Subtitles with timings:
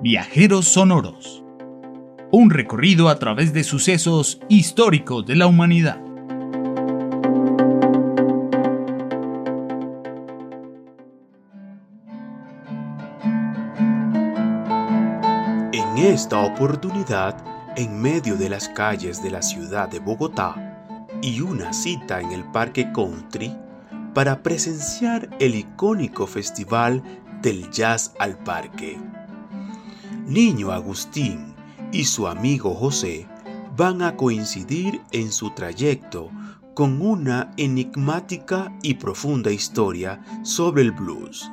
[0.00, 1.42] Viajeros Sonoros.
[2.30, 6.00] Un recorrido a través de sucesos históricos de la humanidad.
[15.72, 17.36] En esta oportunidad,
[17.76, 22.44] en medio de las calles de la ciudad de Bogotá y una cita en el
[22.44, 23.52] Parque Country
[24.14, 27.02] para presenciar el icónico festival
[27.42, 28.96] del jazz al parque.
[30.28, 31.54] Niño Agustín
[31.90, 33.26] y su amigo José
[33.78, 36.30] van a coincidir en su trayecto
[36.74, 41.50] con una enigmática y profunda historia sobre el blues,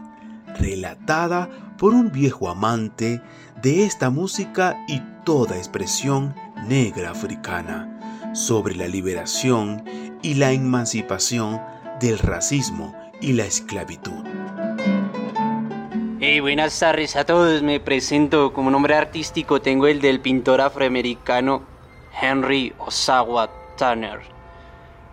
[0.59, 3.21] relatada por un viejo amante
[3.61, 6.35] de esta música y toda expresión
[6.67, 9.85] negra africana, sobre la liberación
[10.21, 11.61] y la emancipación
[12.01, 14.25] del racismo y la esclavitud.
[16.27, 17.61] Hey, buenas tardes a todos.
[17.61, 19.61] Me presento como nombre artístico.
[19.61, 21.61] Tengo el del pintor afroamericano
[22.19, 24.21] Henry Osawa Tanner.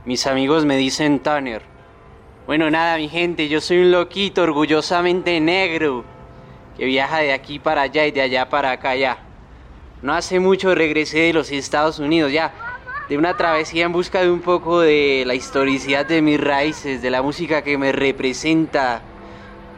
[0.06, 1.60] Mis amigos me dicen Tanner.
[2.46, 6.02] Bueno, nada, mi gente, yo soy un loquito orgullosamente negro
[6.78, 9.18] que viaja de aquí para allá y de allá para acá ya.
[10.00, 12.54] No hace mucho regresé de los Estados Unidos ya,
[13.10, 17.10] de una travesía en busca de un poco de la historicidad de mis raíces, de
[17.10, 19.02] la música que me representa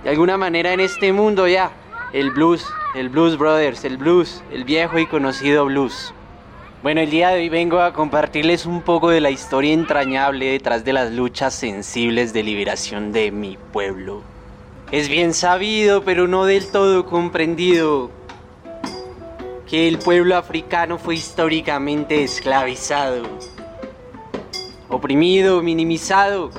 [0.04, 1.72] de alguna manera en este mundo ya.
[2.12, 6.12] El blues, el blues brothers, el blues, el viejo y conocido blues.
[6.82, 10.84] Bueno, el día de hoy vengo a compartirles un poco de la historia entrañable detrás
[10.84, 14.22] de las luchas sensibles de liberación de mi pueblo.
[14.92, 18.10] Es bien sabido, pero no del todo comprendido,
[19.66, 23.24] que el pueblo africano fue históricamente esclavizado,
[24.90, 26.50] oprimido, minimizado.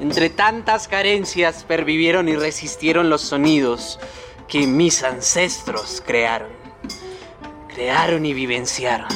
[0.00, 3.98] Entre tantas carencias pervivieron y resistieron los sonidos
[4.46, 6.58] que mis ancestros crearon
[7.78, 9.06] crearon y vivenciaron.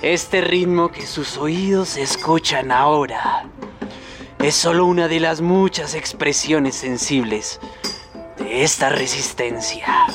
[0.00, 3.44] Este ritmo que sus oídos escuchan ahora
[4.38, 7.60] es solo una de las muchas expresiones sensibles
[8.38, 10.06] de esta resistencia.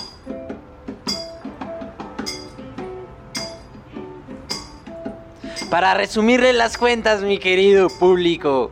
[5.70, 8.72] Para resumirle las cuentas, mi querido público,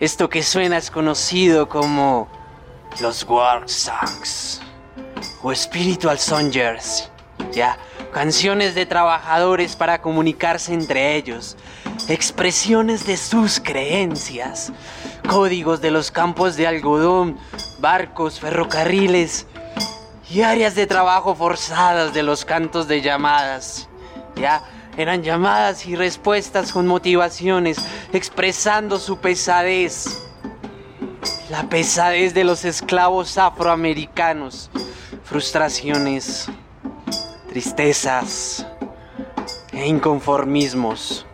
[0.00, 2.28] esto que suena es conocido como
[3.00, 4.60] los War Songs
[5.42, 7.10] o Spiritual Songers
[7.52, 7.78] ya,
[8.12, 11.56] canciones de trabajadores para comunicarse entre ellos,
[12.08, 14.72] expresiones de sus creencias,
[15.28, 17.38] códigos de los campos de algodón,
[17.80, 19.46] barcos, ferrocarriles
[20.30, 23.88] y áreas de trabajo forzadas de los cantos de llamadas.
[24.36, 24.62] Ya,
[24.98, 27.78] eran llamadas y respuestas con motivaciones,
[28.12, 30.24] expresando su pesadez.
[31.50, 34.70] La pesadez de los esclavos afroamericanos,
[35.22, 36.48] frustraciones,
[37.48, 38.66] tristezas
[39.72, 41.24] e inconformismos.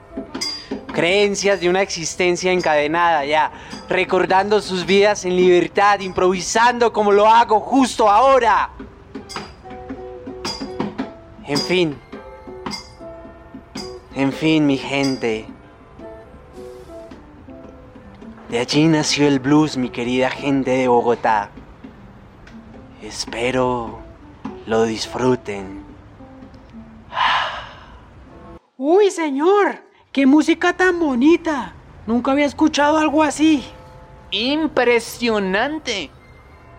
[0.92, 3.50] Creencias de una existencia encadenada ya,
[3.88, 8.70] recordando sus vidas en libertad, improvisando como lo hago justo ahora.
[11.46, 11.98] En fin,
[14.14, 15.46] en fin, mi gente.
[18.48, 21.50] De allí nació el blues, mi querida gente de Bogotá.
[23.02, 23.98] Espero
[24.66, 25.84] lo disfruten.
[28.76, 29.82] Uy, señor,
[30.12, 31.74] qué música tan bonita.
[32.06, 33.64] Nunca había escuchado algo así.
[34.30, 36.10] Impresionante.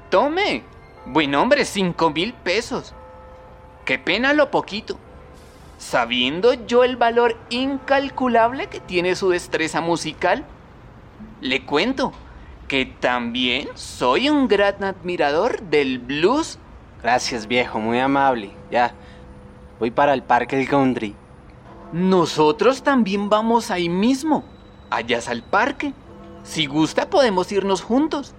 [0.10, 0.64] Tome.
[1.06, 2.94] Buen hombre, cinco mil pesos.
[3.86, 4.98] Qué pena lo poquito.
[5.78, 10.46] Sabiendo yo el valor incalculable que tiene su destreza musical,
[11.42, 12.14] le cuento
[12.68, 16.60] que también soy un gran admirador del blues.
[17.04, 18.52] Gracias, viejo, muy amable.
[18.72, 18.94] Ya,
[19.80, 21.16] voy para el Parque del Country.
[21.92, 24.44] Nosotros también vamos ahí mismo,
[24.90, 25.94] allá al parque.
[26.44, 28.34] Si gusta podemos irnos juntos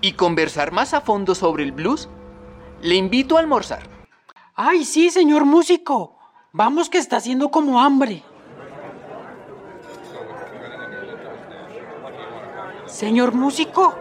[0.00, 2.08] y conversar más a fondo sobre el blues.
[2.82, 3.88] Le invito a almorzar.
[4.54, 6.13] Ay, sí, señor músico.
[6.56, 8.22] Vamos que está haciendo como hambre.
[12.86, 13.92] Señor músico,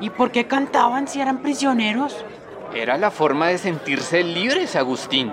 [0.00, 2.24] ¿y por qué cantaban si eran prisioneros?
[2.74, 5.32] Era la forma de sentirse libres, Agustín.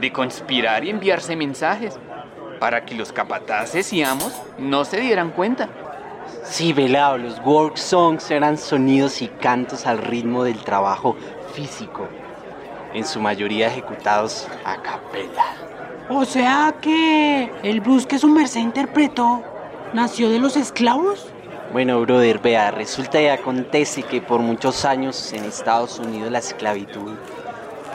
[0.00, 1.98] De conspirar y enviarse mensajes
[2.60, 5.68] para que los capataces y amos no se dieran cuenta.
[6.44, 11.16] Sí, velado, los work songs eran sonidos y cantos al ritmo del trabajo
[11.54, 12.06] físico,
[12.94, 15.71] en su mayoría ejecutados a capela.
[16.08, 19.42] O sea que el blues que su merced interpretó
[19.92, 21.26] nació de los esclavos.
[21.72, 27.12] Bueno, brother, vea, resulta y acontece que por muchos años en Estados Unidos la esclavitud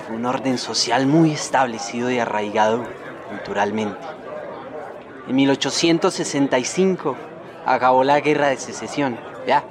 [0.09, 2.83] un orden social muy establecido y arraigado
[3.29, 3.99] culturalmente.
[5.27, 7.15] En 1865
[7.65, 9.63] acabó la guerra de secesión, ya.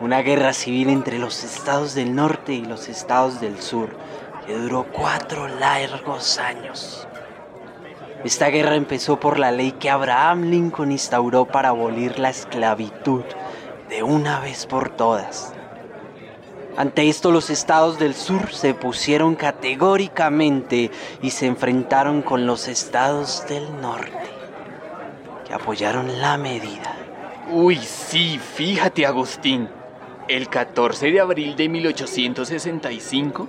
[0.00, 3.90] Una guerra civil entre los estados del norte y los estados del sur,
[4.46, 7.06] que duró cuatro largos años.
[8.24, 13.22] Esta guerra empezó por la ley que Abraham Lincoln instauró para abolir la esclavitud
[13.88, 15.54] de una vez por todas.
[16.76, 20.90] Ante esto los estados del sur se pusieron categóricamente
[21.22, 24.12] y se enfrentaron con los estados del norte,
[25.46, 26.94] que apoyaron la medida.
[27.50, 29.68] Uy, sí, fíjate Agustín.
[30.28, 33.48] El 14 de abril de 1865,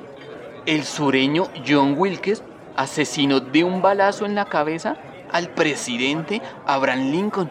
[0.66, 2.42] el sureño John Wilkes
[2.82, 4.98] asesinó de un balazo en la cabeza
[5.32, 7.50] al presidente Abraham Lincoln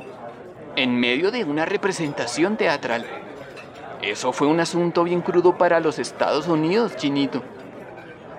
[0.76, 3.04] en medio de una representación teatral.
[4.02, 7.42] Eso fue un asunto bien crudo para los Estados Unidos, Chinito.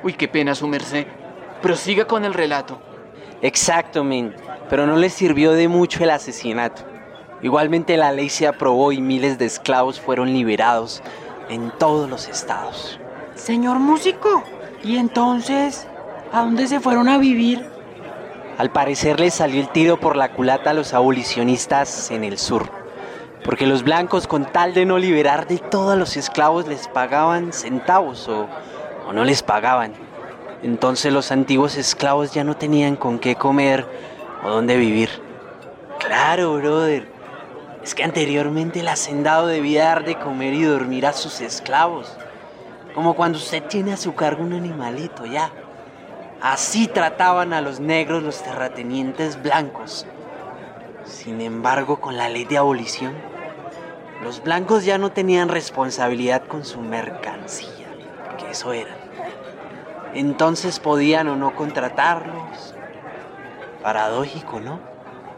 [0.03, 1.05] Uy, qué pena su merced.
[1.61, 2.81] Prosiga con el relato.
[3.41, 4.35] Exacto, men,
[4.69, 6.83] pero no les sirvió de mucho el asesinato.
[7.41, 11.01] Igualmente la ley se aprobó y miles de esclavos fueron liberados
[11.49, 12.99] en todos los estados.
[13.35, 14.43] Señor músico,
[14.83, 15.88] ¿y entonces
[16.31, 17.66] a dónde se fueron a vivir?
[18.57, 22.69] Al parecer les salió el tiro por la culata a los abolicionistas en el sur,
[23.44, 28.28] porque los blancos con tal de no liberar de todos los esclavos les pagaban centavos
[28.28, 28.48] o
[29.13, 29.94] no les pagaban.
[30.63, 33.86] Entonces los antiguos esclavos ya no tenían con qué comer
[34.44, 35.10] o dónde vivir.
[36.00, 37.07] Claro, brother.
[37.84, 42.16] Es que anteriormente el hacendado debía dar de comer y dormir a sus esclavos.
[42.94, 45.51] Como cuando usted tiene a su cargo un animalito, ya.
[46.41, 50.07] Así trataban a los negros los terratenientes blancos.
[51.05, 53.13] Sin embargo, con la ley de abolición,
[54.23, 57.85] los blancos ya no tenían responsabilidad con su mercancía,
[58.25, 58.89] porque eso era.
[60.15, 62.73] Entonces podían o no contratarlos.
[63.83, 64.79] Paradójico, ¿no?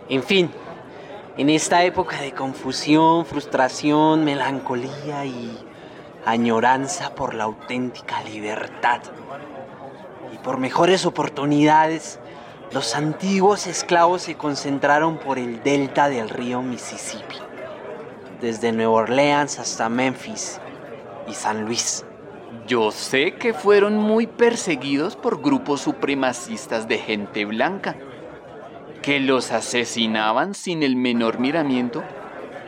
[0.08, 0.52] En fin,
[1.36, 5.58] en esta época de confusión, frustración, melancolía y
[6.26, 9.02] añoranza por la auténtica libertad
[10.34, 12.20] y por mejores oportunidades,
[12.72, 17.36] los antiguos esclavos se concentraron por el delta del río Mississippi,
[18.42, 20.60] desde Nueva Orleans hasta Memphis
[21.28, 22.04] y San Luis.
[22.66, 27.96] Yo sé que fueron muy perseguidos por grupos supremacistas de gente blanca,
[29.04, 32.04] que los asesinaban sin el menor miramiento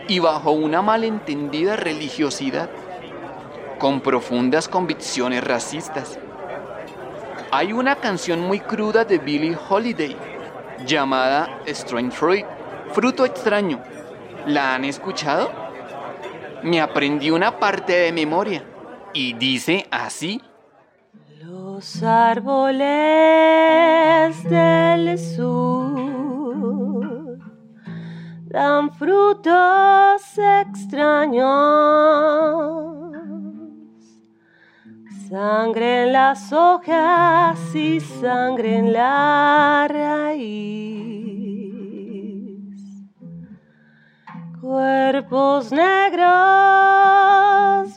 [0.08, 2.70] y bajo una malentendida religiosidad,
[3.80, 6.20] con profundas convicciones racistas.
[7.52, 10.16] Hay una canción muy cruda de Billie Holiday
[10.86, 12.46] llamada Strange Fruit,
[12.92, 13.82] fruto extraño.
[14.48, 15.50] ¿La han escuchado?
[16.64, 18.64] Me aprendí una parte de memoria
[19.14, 20.42] y dice así.
[21.42, 22.84] Los árboles
[24.50, 25.96] del sur
[28.48, 30.22] dan frutos
[30.62, 31.46] extraños.
[35.36, 40.46] Sangre en las hojas y sangre en la raíz.
[44.62, 46.24] Cuerpos negros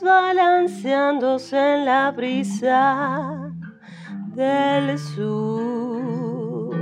[0.01, 3.53] balanceándose en la brisa
[4.35, 6.75] del sur.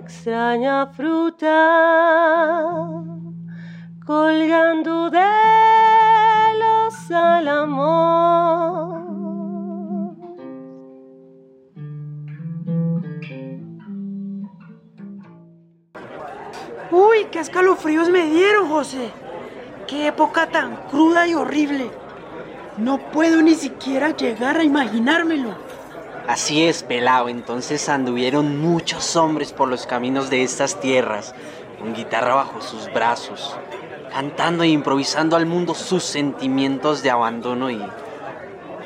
[0.00, 1.60] Extraña fruta
[4.04, 5.51] colgando de
[7.12, 9.02] los álamos.
[16.90, 19.10] Uy, qué escalofríos me dieron, José.
[19.86, 21.90] Qué época tan cruda y horrible.
[22.78, 25.54] No puedo ni siquiera llegar a imaginármelo.
[26.26, 27.28] Así es, pelado.
[27.28, 31.34] Entonces anduvieron muchos hombres por los caminos de estas tierras,
[31.78, 33.56] con guitarra bajo sus brazos,
[34.12, 37.76] cantando e improvisando al mundo sus sentimientos de abandono y,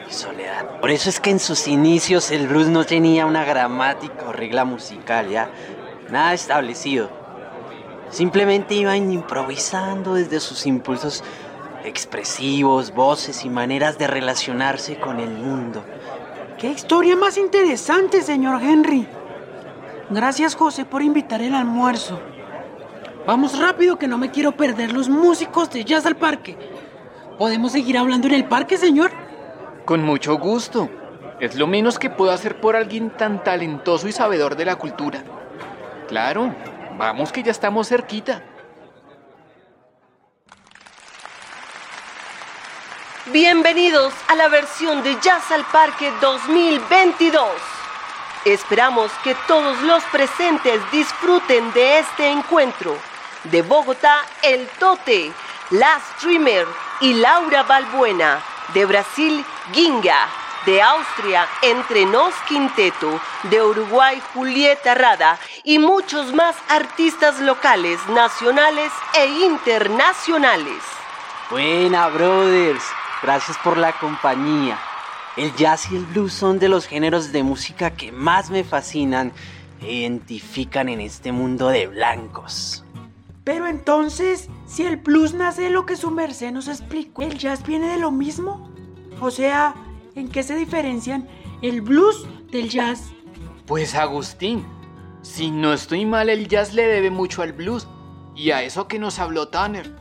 [0.08, 0.80] y soledad.
[0.80, 4.64] Por eso es que en sus inicios el blues no tenía una gramática o regla
[4.64, 5.50] musical, ya,
[6.10, 7.10] nada establecido.
[8.10, 11.24] Simplemente iban improvisando desde sus impulsos
[11.84, 15.84] expresivos, voces y maneras de relacionarse con el mundo.
[16.58, 19.06] Qué historia más interesante, señor Henry.
[20.08, 22.20] Gracias, José, por invitar el almuerzo.
[23.26, 26.56] Vamos rápido, que no me quiero perder los músicos de jazz al parque.
[27.36, 29.10] ¿Podemos seguir hablando en el parque, señor?
[29.84, 30.88] Con mucho gusto.
[31.40, 35.24] Es lo menos que puedo hacer por alguien tan talentoso y sabedor de la cultura.
[36.06, 36.54] Claro,
[36.96, 38.44] vamos que ya estamos cerquita.
[43.32, 47.44] Bienvenidos a la versión de Jazz al Parque 2022.
[48.44, 52.96] Esperamos que todos los presentes disfruten de este encuentro.
[53.50, 55.30] De Bogotá, El Tote,
[55.70, 56.66] La Streamer
[57.00, 58.42] y Laura Balbuena.
[58.74, 60.28] De Brasil, Ginga.
[60.64, 63.20] De Austria, Entre Nos Quinteto.
[63.44, 65.38] De Uruguay, Julieta Rada.
[65.62, 70.82] Y muchos más artistas locales, nacionales e internacionales.
[71.50, 72.82] Buena, brothers.
[73.22, 74.78] Gracias por la compañía.
[75.36, 79.32] El jazz y el blues son de los géneros de música que más me fascinan
[79.80, 82.85] e identifican en este mundo de blancos.
[83.46, 87.64] Pero entonces, si el blues nace de lo que su merced nos explicó, ¿el jazz
[87.64, 88.68] viene de lo mismo?
[89.20, 89.76] O sea,
[90.16, 91.28] ¿en qué se diferencian
[91.62, 93.12] el blues del jazz?
[93.64, 94.66] Pues Agustín,
[95.22, 97.86] si no estoy mal, el jazz le debe mucho al blues
[98.34, 99.94] y a eso que nos habló Tanner,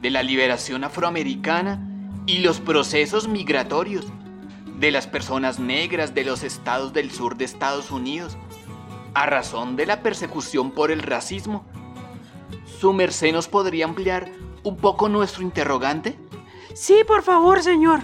[0.00, 1.86] de la liberación afroamericana
[2.24, 4.06] y los procesos migratorios
[4.80, 8.38] de las personas negras de los estados del sur de Estados Unidos,
[9.12, 11.66] a razón de la persecución por el racismo.
[12.78, 14.30] ¿Su merced nos podría ampliar
[14.62, 16.16] un poco nuestro interrogante?
[16.74, 18.02] Sí, por favor, señor.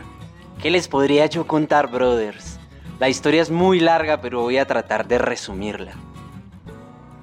[0.60, 2.58] ¿Qué les podría yo contar, brothers?
[2.98, 5.92] La historia es muy larga, pero voy a tratar de resumirla.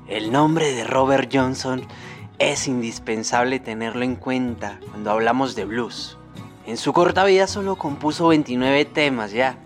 [0.08, 1.86] El nombre de Robert Johnson
[2.40, 6.18] es indispensable tenerlo en cuenta cuando hablamos de blues.
[6.66, 9.58] En su corta vida solo compuso 29 temas ya.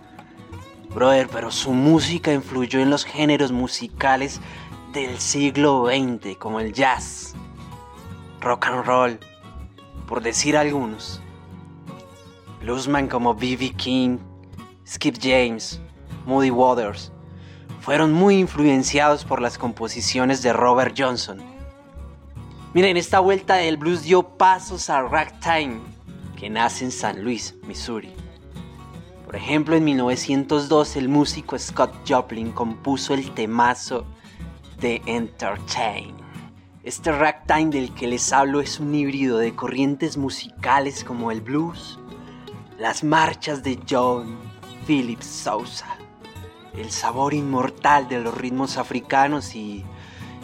[0.90, 4.42] Brother, pero su música influyó en los géneros musicales
[4.92, 7.36] del siglo XX, como el jazz,
[8.46, 9.20] rock and roll,
[10.08, 11.20] por decir algunos.
[12.62, 13.72] Bluesman como B.B.
[13.72, 14.20] King,
[14.88, 15.82] Skip James,
[16.28, 17.12] Moody Waters,
[17.82, 21.42] fueron muy influenciados por las composiciones de Robert Johnson.
[22.76, 25.80] Miren, esta vuelta del blues dio pasos a ragtime,
[26.38, 28.14] que nace en San Luis, Missouri.
[29.26, 34.06] Por ejemplo, en 1902 el músico Scott Joplin compuso el temazo
[34.80, 36.25] The Entertain.
[36.86, 41.98] Este ragtime del que les hablo es un híbrido de corrientes musicales como el blues,
[42.78, 44.38] las marchas de John
[44.86, 45.98] Philip Sousa,
[46.78, 49.84] el sabor inmortal de los ritmos africanos y,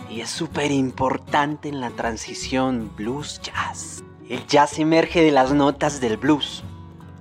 [0.10, 4.04] y es súper importante en la transición blues-jazz.
[4.28, 6.64] El jazz emerge de las notas del blues,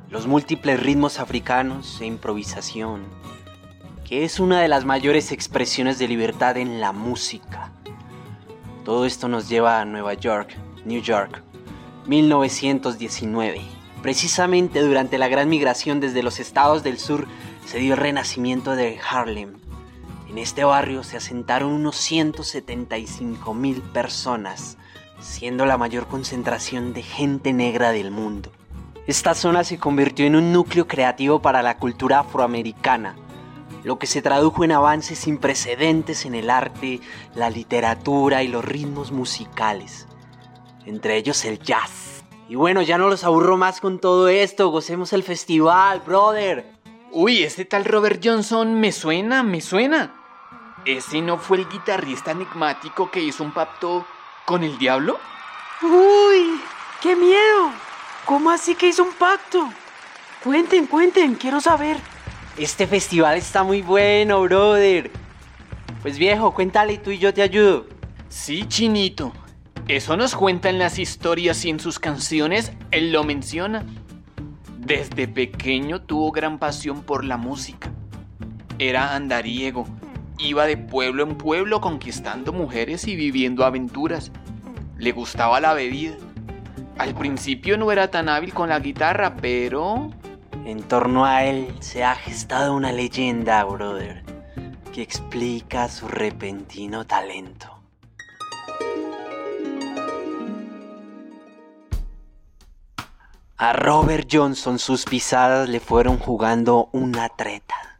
[0.08, 3.02] los múltiples ritmos africanos e improvisación,
[4.02, 7.69] que es una de las mayores expresiones de libertad en la música.
[8.84, 11.42] Todo esto nos lleva a Nueva York, New York,
[12.06, 13.60] 1919.
[14.02, 17.26] Precisamente durante la gran migración desde los estados del sur
[17.66, 19.54] se dio el renacimiento de Harlem.
[20.30, 24.78] En este barrio se asentaron unos 175 mil personas
[25.20, 28.50] siendo la mayor concentración de gente negra del mundo.
[29.06, 33.16] Esta zona se convirtió en un núcleo creativo para la cultura afroamericana,
[33.82, 37.00] lo que se tradujo en avances sin precedentes en el arte,
[37.34, 40.06] la literatura y los ritmos musicales,
[40.86, 42.24] entre ellos el jazz.
[42.48, 46.72] Y bueno, ya no los aburro más con todo esto, gocemos el festival, brother.
[47.12, 50.14] Uy, ese tal Robert Johnson me suena, me suena.
[50.84, 54.06] ¿Ese no fue el guitarrista enigmático que hizo un pacto
[54.46, 55.18] con el diablo?
[55.82, 56.60] ¡Uy!
[57.00, 57.70] ¡Qué miedo!
[58.24, 59.68] ¿Cómo así que hizo un pacto?
[60.42, 61.98] Cuenten, cuenten, quiero saber.
[62.58, 65.10] Este festival está muy bueno, brother.
[66.02, 67.86] Pues viejo, cuéntale y tú y yo te ayudo.
[68.28, 69.32] Sí, chinito.
[69.88, 73.84] Eso nos cuenta en las historias y en sus canciones, él lo menciona.
[74.78, 77.90] Desde pequeño tuvo gran pasión por la música.
[78.78, 79.86] Era andariego,
[80.38, 84.32] iba de pueblo en pueblo conquistando mujeres y viviendo aventuras.
[84.96, 86.16] Le gustaba la bebida.
[86.98, 90.10] Al principio no era tan hábil con la guitarra, pero...
[90.64, 94.22] En torno a él se ha gestado una leyenda, brother,
[94.92, 97.80] que explica su repentino talento.
[103.56, 107.98] A Robert Johnson sus pisadas le fueron jugando una treta.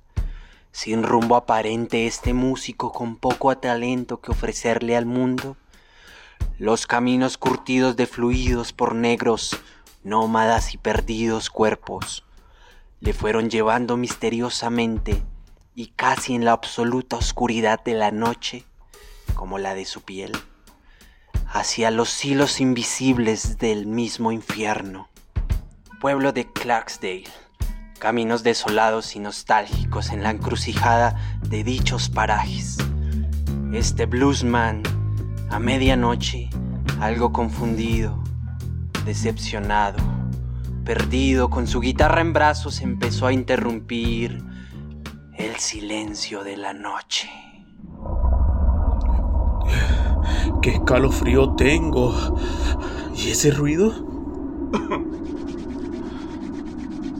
[0.71, 5.57] Sin rumbo aparente este músico con poco talento que ofrecerle al mundo,
[6.59, 9.57] los caminos curtidos de fluidos por negros,
[10.05, 12.25] nómadas y perdidos cuerpos,
[13.00, 15.23] le fueron llevando misteriosamente
[15.75, 18.64] y casi en la absoluta oscuridad de la noche,
[19.35, 20.33] como la de su piel,
[21.47, 25.09] hacia los hilos invisibles del mismo infierno.
[26.00, 27.25] Pueblo de Clarksdale
[28.00, 32.78] caminos desolados y nostálgicos en la encrucijada de dichos parajes.
[33.75, 34.83] Este bluesman,
[35.50, 36.49] a medianoche,
[36.99, 38.19] algo confundido,
[39.04, 39.99] decepcionado,
[40.85, 44.43] perdido, con su guitarra en brazos, empezó a interrumpir
[45.37, 47.31] el silencio de la noche.
[50.63, 52.39] ¡Qué escalofrío tengo!
[53.17, 53.93] ¿Y ese ruido?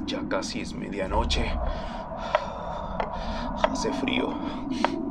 [0.07, 1.45] ya casi es medianoche.
[3.63, 4.35] Hace frío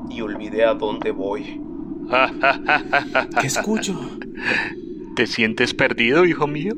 [0.10, 1.62] y olvidé a dónde voy.
[3.40, 4.00] ¿Qué escucho?
[5.16, 6.74] ¿Te sientes perdido, hijo mío?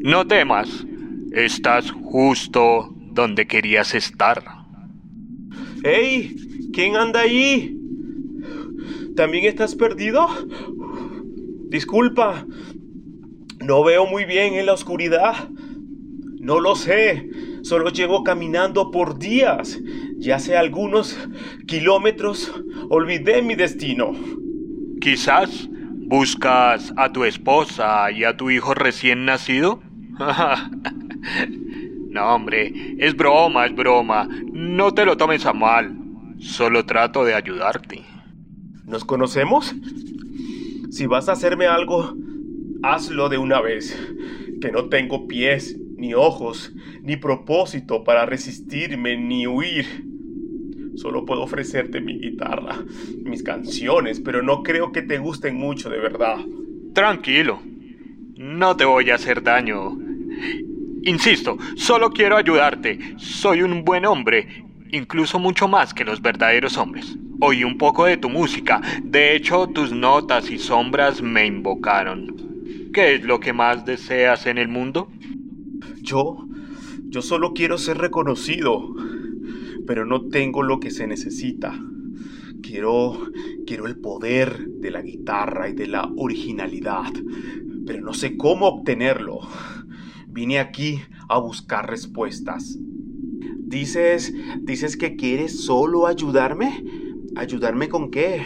[0.00, 0.86] No temas,
[1.34, 4.42] estás justo donde querías estar.
[5.84, 6.36] ¡Hey!
[6.72, 7.76] ¿Quién anda ahí?
[9.16, 10.26] ¿También estás perdido?
[11.68, 12.46] Disculpa,
[13.60, 15.48] no veo muy bien en la oscuridad.
[16.40, 17.28] No lo sé,
[17.62, 19.80] solo llevo caminando por días.
[20.18, 21.18] Ya hace algunos
[21.66, 22.52] kilómetros
[22.88, 24.12] olvidé mi destino.
[25.00, 25.68] Quizás
[26.06, 29.80] buscas a tu esposa y a tu hijo recién nacido.
[32.10, 34.28] no, hombre, es broma, es broma.
[34.52, 35.96] No te lo tomes a mal.
[36.38, 38.02] Solo trato de ayudarte.
[38.84, 39.74] ¿Nos conocemos?
[40.90, 42.14] Si vas a hacerme algo,
[42.82, 43.96] hazlo de una vez.
[44.60, 49.86] Que no tengo pies, ni ojos, ni propósito para resistirme ni huir.
[50.96, 52.76] Solo puedo ofrecerte mi guitarra,
[53.24, 56.36] mis canciones, pero no creo que te gusten mucho de verdad.
[56.92, 57.62] Tranquilo.
[58.36, 59.96] No te voy a hacer daño.
[61.02, 63.14] Insisto, solo quiero ayudarte.
[63.16, 67.16] Soy un buen hombre, incluso mucho más que los verdaderos hombres.
[67.40, 68.80] Oí un poco de tu música.
[69.02, 72.90] De hecho, tus notas y sombras me invocaron.
[72.92, 75.10] ¿Qué es lo que más deseas en el mundo?
[76.02, 76.46] Yo,
[77.08, 78.94] yo solo quiero ser reconocido
[79.86, 81.78] pero no tengo lo que se necesita.
[82.62, 83.18] Quiero,
[83.66, 87.12] quiero el poder de la guitarra y de la originalidad,
[87.86, 89.40] pero no sé cómo obtenerlo.
[90.32, 92.78] Vine aquí a buscar respuestas.
[93.58, 96.84] ¿Dices, dices que quieres solo ayudarme?
[97.36, 98.42] ¿Ayudarme con qué?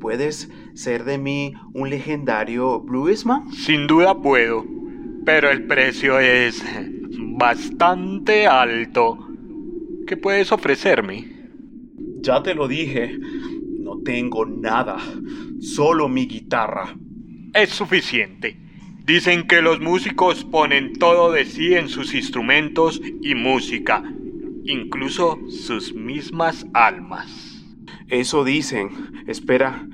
[0.00, 3.52] ¿Puedes ser de mí un legendario bluesman?
[3.52, 4.64] Sin duda puedo,
[5.24, 6.62] pero el precio es
[7.36, 9.18] bastante alto.
[10.06, 11.50] ¿Qué puedes ofrecerme?
[12.20, 13.18] Ya te lo dije,
[13.80, 14.98] no tengo nada,
[15.60, 16.96] solo mi guitarra.
[17.54, 18.56] Es suficiente.
[19.04, 24.04] Dicen que los músicos ponen todo de sí en sus instrumentos y música,
[24.64, 27.64] incluso sus mismas almas.
[28.08, 28.90] Eso dicen.
[29.26, 29.86] Espera,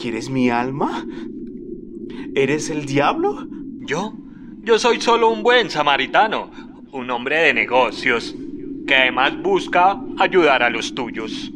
[0.00, 1.06] ¿quieres mi alma?
[2.34, 3.46] ¿Eres el diablo?
[3.86, 4.14] ¿Yo?
[4.62, 6.50] Yo soy solo un buen samaritano,
[6.90, 8.34] un hombre de negocios,
[8.86, 11.52] que además busca ayudar a los tuyos.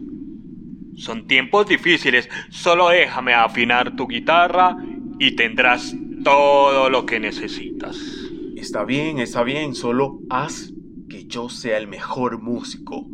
[0.97, 4.77] Son tiempos difíciles, solo déjame afinar tu guitarra
[5.19, 7.99] y tendrás todo lo que necesitas.
[8.57, 10.73] Está bien, está bien, solo haz
[11.09, 13.07] que yo sea el mejor músico.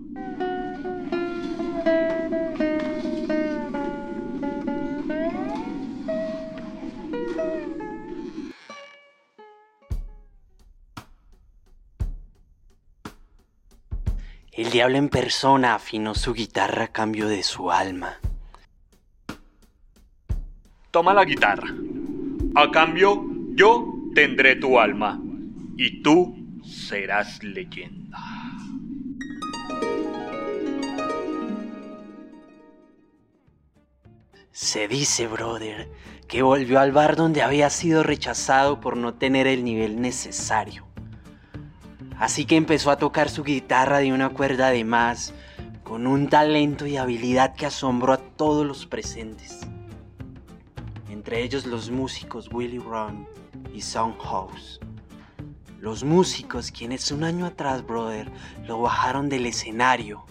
[14.53, 18.21] El diablo en persona afinó su guitarra a cambio de su alma.
[20.93, 21.75] Toma la guitarra.
[22.55, 25.21] A cambio, yo tendré tu alma.
[25.77, 28.19] Y tú serás leyenda.
[34.51, 35.89] Se dice, brother,
[36.27, 40.87] que volvió al bar donde había sido rechazado por no tener el nivel necesario.
[42.19, 45.33] Así que empezó a tocar su guitarra de una cuerda de más,
[45.83, 49.61] con un talento y habilidad que asombró a todos los presentes.
[51.21, 53.29] Entre ellos los músicos Willie Ron
[53.75, 54.81] y House.
[55.79, 58.31] Los músicos quienes un año atrás, brother,
[58.67, 60.25] lo bajaron del escenario.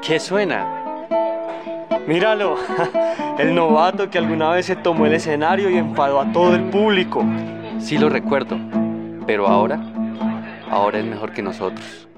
[0.00, 1.06] ¿Qué suena?
[2.08, 2.56] Míralo,
[3.38, 7.26] el novato que alguna vez se tomó el escenario y enfadó a todo el público.
[7.78, 8.56] Sí lo recuerdo,
[9.26, 9.82] pero ahora,
[10.70, 12.08] ahora es mejor que nosotros.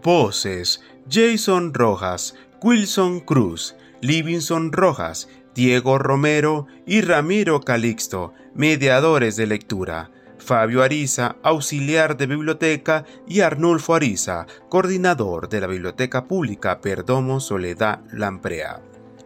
[0.03, 10.11] Voces: Jason Rojas, Wilson Cruz, Livingston Rojas, Diego Romero y Ramiro Calixto, mediadores de lectura.
[10.39, 18.01] Fabio Ariza, auxiliar de biblioteca, y Arnulfo Ariza, coordinador de la Biblioteca Pública Perdomo Soledad
[18.13, 18.81] Lamprea.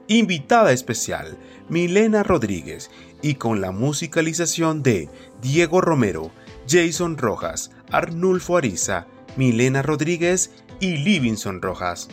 [0.08, 1.36] Invitada especial,
[1.68, 2.90] Milena Rodríguez,
[3.22, 5.08] y con la musicalización de
[5.40, 6.30] Diego Romero,
[6.68, 12.08] Jason Rojas, Arnulfo Ariza, Milena Rodríguez y Livingston Rojas.